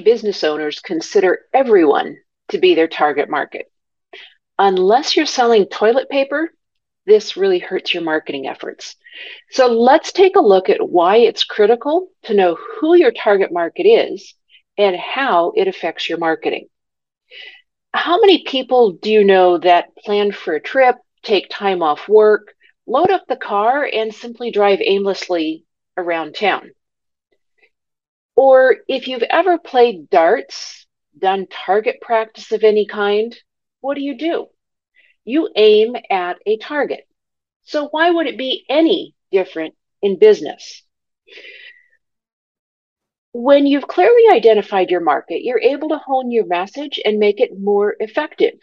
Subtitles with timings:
[0.00, 2.16] business owners consider everyone
[2.48, 3.66] to be their target market.
[4.58, 6.50] Unless you're selling toilet paper,
[7.06, 8.96] this really hurts your marketing efforts.
[9.50, 13.84] So let's take a look at why it's critical to know who your target market
[13.86, 14.34] is
[14.76, 16.68] and how it affects your marketing.
[17.94, 22.54] How many people do you know that plan for a trip, take time off work,
[22.86, 25.64] load up the car, and simply drive aimlessly
[25.96, 26.70] around town?
[28.46, 30.86] Or if you've ever played darts,
[31.18, 33.36] done target practice of any kind,
[33.80, 34.46] what do you do?
[35.24, 37.08] You aim at a target.
[37.64, 40.84] So why would it be any different in business?
[43.32, 47.58] When you've clearly identified your market, you're able to hone your message and make it
[47.58, 48.54] more effective.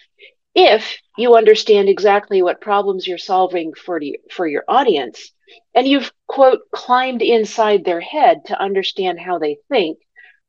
[0.56, 4.00] If you understand exactly what problems you're solving for,
[4.32, 5.34] for your audience,
[5.76, 9.98] and you've, quote, climbed inside their head to understand how they think,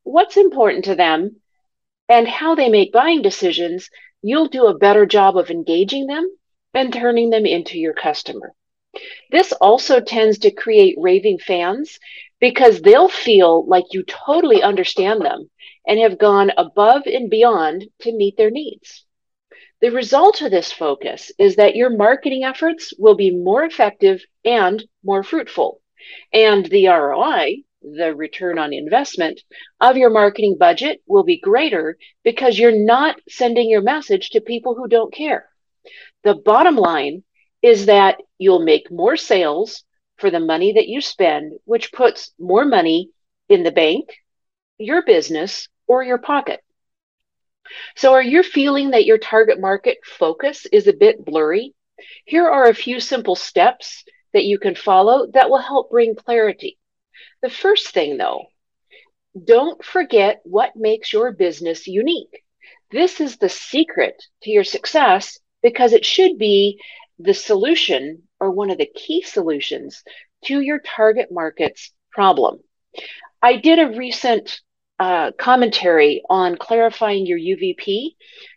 [0.03, 1.41] what's important to them,
[2.07, 3.89] and how they make buying decisions,
[4.21, 6.29] you'll do a better job of engaging them
[6.73, 8.53] and turning them into your customer.
[9.31, 11.99] This also tends to create raving fans
[12.39, 15.49] because they'll feel like you totally understand them
[15.87, 19.05] and have gone above and beyond to meet their needs.
[19.85, 24.83] The result of this focus is that your marketing efforts will be more effective and
[25.03, 25.79] more fruitful.
[26.33, 29.41] And the ROI, the return on investment
[29.79, 34.73] of your marketing budget will be greater because you're not sending your message to people
[34.73, 35.47] who don't care.
[36.23, 37.23] The bottom line
[37.61, 39.83] is that you'll make more sales
[40.17, 43.11] for the money that you spend, which puts more money
[43.49, 44.09] in the bank,
[44.79, 46.64] your business, or your pocket.
[47.95, 51.73] So, are you feeling that your target market focus is a bit blurry?
[52.25, 56.77] Here are a few simple steps that you can follow that will help bring clarity.
[57.41, 58.47] The first thing, though,
[59.41, 62.43] don't forget what makes your business unique.
[62.91, 66.79] This is the secret to your success because it should be
[67.19, 70.03] the solution or one of the key solutions
[70.45, 72.59] to your target market's problem.
[73.41, 74.61] I did a recent
[74.99, 78.15] uh, commentary on clarifying your UVP,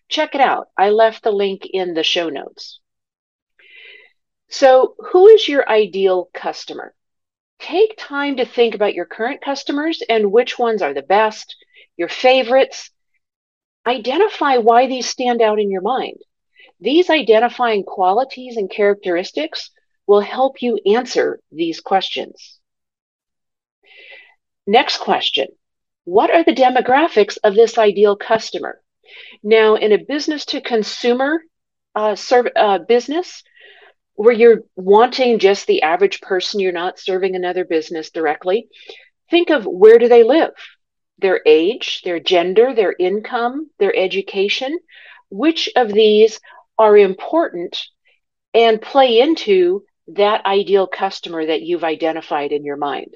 [0.08, 0.68] check it out.
[0.76, 2.80] I left the link in the show notes.
[4.48, 6.94] So, who is your ideal customer?
[7.58, 11.56] Take time to think about your current customers and which ones are the best,
[11.96, 12.90] your favorites.
[13.86, 16.18] Identify why these stand out in your mind.
[16.80, 19.70] These identifying qualities and characteristics
[20.06, 22.58] will help you answer these questions.
[24.66, 25.48] Next question
[26.08, 28.80] what are the demographics of this ideal customer?
[29.42, 31.42] Now, in a business to consumer
[31.94, 32.16] uh,
[32.56, 33.42] uh, business,
[34.14, 38.68] where you're wanting just the average person, you're not serving another business directly,
[39.30, 40.54] think of where do they live?
[41.18, 44.78] Their age, their gender, their income, their education.
[45.28, 46.40] Which of these
[46.78, 47.82] are important
[48.54, 53.14] and play into that ideal customer that you've identified in your mind?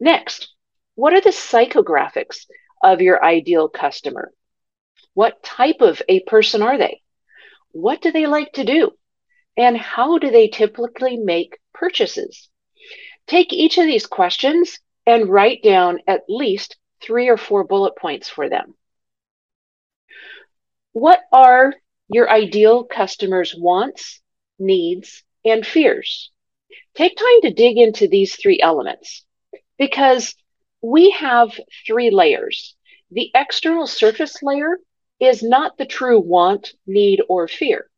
[0.00, 0.48] Next,
[0.98, 2.46] what are the psychographics
[2.82, 4.32] of your ideal customer?
[5.14, 7.02] What type of a person are they?
[7.70, 8.90] What do they like to do?
[9.56, 12.48] And how do they typically make purchases?
[13.28, 18.28] Take each of these questions and write down at least three or four bullet points
[18.28, 18.74] for them.
[20.94, 21.74] What are
[22.08, 24.20] your ideal customers' wants,
[24.58, 26.32] needs, and fears?
[26.96, 29.24] Take time to dig into these three elements
[29.78, 30.34] because
[30.82, 32.76] we have three layers.
[33.10, 34.78] The external surface layer
[35.20, 37.90] is not the true want, need, or fear.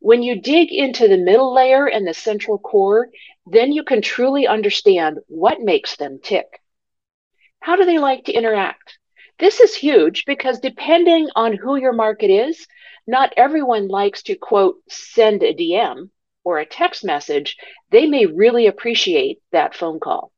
[0.00, 3.08] When you dig into the middle layer and the central core,
[3.46, 6.60] then you can truly understand what makes them tick.
[7.60, 8.98] How do they like to interact?
[9.38, 12.66] This is huge because depending on who your market is,
[13.06, 16.10] not everyone likes to quote, send a DM
[16.44, 17.56] or a text message.
[17.90, 20.32] They may really appreciate that phone call.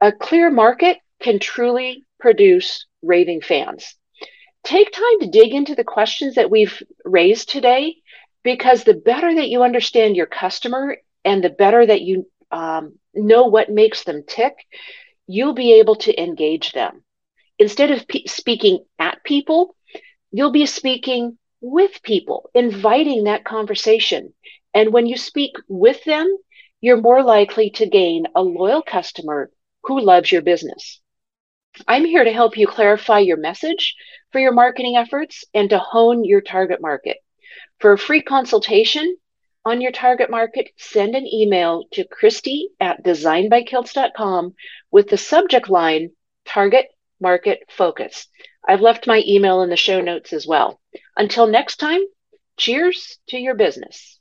[0.00, 3.96] A clear market can truly produce raving fans.
[4.62, 7.96] Take time to dig into the questions that we've raised today
[8.44, 13.46] because the better that you understand your customer and the better that you um, know
[13.46, 14.54] what makes them tick,
[15.26, 17.02] you'll be able to engage them.
[17.58, 19.74] Instead of pe- speaking at people,
[20.30, 24.32] you'll be speaking with people, inviting that conversation.
[24.72, 26.36] And when you speak with them,
[26.80, 29.50] you're more likely to gain a loyal customer
[29.84, 31.00] who loves your business.
[31.86, 33.94] I'm here to help you clarify your message
[34.32, 37.18] for your marketing efforts and to hone your target market.
[37.78, 39.16] For a free consultation
[39.64, 44.54] on your target market, send an email to Christy at designbykilts.com
[44.90, 46.10] with the subject line
[46.44, 46.86] target
[47.20, 48.26] market focus.
[48.66, 50.80] I've left my email in the show notes as well.
[51.16, 52.00] Until next time,
[52.56, 54.17] cheers to your business.